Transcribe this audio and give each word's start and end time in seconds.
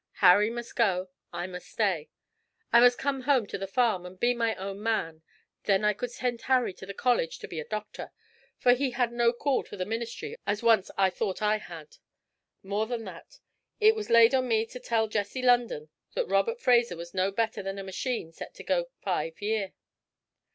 Harry 0.13 0.49
must 0.49 0.75
go, 0.75 1.09
I 1.31 1.45
must 1.45 1.67
stay. 1.69 2.09
I 2.73 2.79
must 2.79 2.97
come 2.97 3.21
home 3.21 3.45
to 3.45 3.57
the 3.59 3.67
farm, 3.67 4.03
and 4.03 4.19
be 4.19 4.33
my 4.33 4.55
own 4.55 4.81
"man"; 4.81 5.21
then 5.65 5.85
I 5.85 5.93
could 5.93 6.09
send 6.09 6.41
Harry 6.41 6.73
to 6.73 6.87
the 6.87 6.93
college 6.95 7.37
to 7.37 7.47
be 7.47 7.59
a 7.59 7.65
doctor, 7.65 8.11
for 8.57 8.73
he 8.73 8.89
had 8.89 9.11
no 9.11 9.31
call 9.31 9.61
to 9.65 9.77
the 9.77 9.85
ministry 9.85 10.37
as 10.47 10.63
once 10.63 10.89
I 10.97 11.11
thought 11.11 11.43
I 11.43 11.59
had. 11.59 11.97
More 12.63 12.87
than 12.87 13.03
that, 13.03 13.37
It 13.79 13.93
was 13.93 14.09
laid 14.09 14.33
on 14.33 14.47
me 14.47 14.65
to 14.65 14.79
tell 14.79 15.07
Jessie 15.07 15.43
London 15.43 15.89
that 16.15 16.25
Robert 16.27 16.59
Fraser 16.59 16.97
was 16.97 17.13
no 17.13 17.29
better 17.31 17.61
than 17.61 17.77
a 17.77 17.83
machine 17.83 18.31
set 18.31 18.55
to 18.55 18.63
go 18.63 18.89
five 19.03 19.39
year. 19.39 19.73